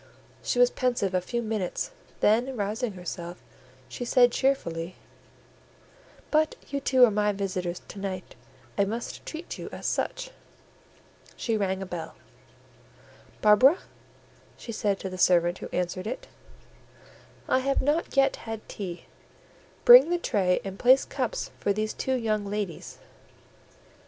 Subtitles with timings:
[0.41, 1.91] She was pensive a few minutes,
[2.21, 3.43] then rousing herself,
[3.87, 4.95] she said cheerfully—
[6.31, 8.33] "But you two are my visitors to night;
[8.79, 10.31] I must treat you as such."
[11.35, 12.15] She rang her bell.
[13.43, 13.77] "Barbara,"
[14.57, 16.25] she said to the servant who answered it,
[17.47, 19.05] "I have not yet had tea;
[19.85, 22.97] bring the tray and place cups for these two young ladies."